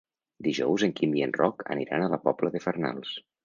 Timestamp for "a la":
2.07-2.23